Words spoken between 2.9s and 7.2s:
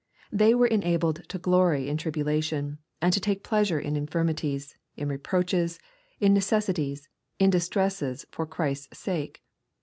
and to take pleasure in infirmities, in reproaches, in necessities,